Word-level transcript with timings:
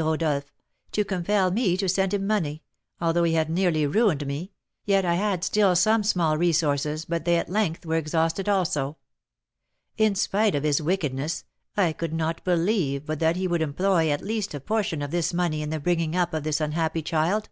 Rodolph, 0.00 0.52
to 0.92 1.04
compel 1.04 1.50
me 1.50 1.76
to 1.76 1.88
send 1.88 2.14
him 2.14 2.24
money; 2.24 2.62
although 3.00 3.24
he 3.24 3.32
had 3.32 3.50
nearly 3.50 3.84
ruined 3.84 4.24
me, 4.28 4.52
yet 4.84 5.04
I 5.04 5.14
had 5.14 5.42
still 5.42 5.74
some 5.74 6.04
small 6.04 6.38
resources, 6.38 7.04
but 7.04 7.24
they 7.24 7.36
at 7.36 7.48
length 7.48 7.84
were 7.84 7.96
exhausted 7.96 8.48
also. 8.48 8.98
In 9.96 10.14
spite 10.14 10.54
of 10.54 10.62
his 10.62 10.80
wickedness, 10.80 11.42
I 11.76 11.92
could 11.92 12.12
not 12.12 12.44
believe 12.44 13.06
but 13.06 13.18
that 13.18 13.34
he 13.34 13.48
would 13.48 13.60
employ, 13.60 14.08
at 14.12 14.20
least, 14.22 14.54
a 14.54 14.60
portion 14.60 15.02
of 15.02 15.10
this 15.10 15.34
money 15.34 15.62
in 15.62 15.70
the 15.70 15.80
bringing 15.80 16.14
up 16.14 16.32
of 16.32 16.44
this 16.44 16.60
unhappy 16.60 17.02
child." 17.02 17.48